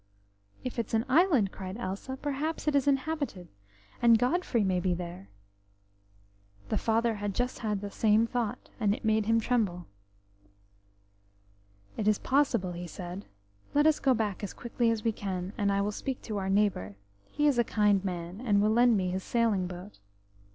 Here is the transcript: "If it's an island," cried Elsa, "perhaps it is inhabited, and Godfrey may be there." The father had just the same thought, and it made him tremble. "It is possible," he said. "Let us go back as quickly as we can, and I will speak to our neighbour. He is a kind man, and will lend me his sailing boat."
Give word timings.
"If 0.63 0.79
it's 0.79 0.95
an 0.95 1.05
island," 1.07 1.51
cried 1.51 1.77
Elsa, 1.77 2.17
"perhaps 2.17 2.67
it 2.67 2.73
is 2.75 2.87
inhabited, 2.87 3.49
and 4.01 4.17
Godfrey 4.17 4.63
may 4.63 4.79
be 4.79 4.95
there." 4.95 5.29
The 6.69 6.79
father 6.79 7.13
had 7.17 7.35
just 7.35 7.61
the 7.61 7.91
same 7.91 8.25
thought, 8.25 8.71
and 8.79 8.95
it 8.95 9.05
made 9.05 9.27
him 9.27 9.39
tremble. 9.39 9.85
"It 11.97 12.07
is 12.07 12.17
possible," 12.17 12.71
he 12.71 12.87
said. 12.87 13.25
"Let 13.75 13.85
us 13.85 13.99
go 13.99 14.15
back 14.15 14.43
as 14.43 14.53
quickly 14.53 14.89
as 14.89 15.03
we 15.03 15.11
can, 15.11 15.53
and 15.55 15.71
I 15.71 15.81
will 15.81 15.91
speak 15.91 16.23
to 16.23 16.37
our 16.39 16.49
neighbour. 16.49 16.95
He 17.27 17.45
is 17.45 17.59
a 17.59 17.63
kind 17.63 18.03
man, 18.03 18.41
and 18.43 18.59
will 18.59 18.71
lend 18.71 18.97
me 18.97 19.11
his 19.11 19.21
sailing 19.23 19.67
boat." 19.67 19.99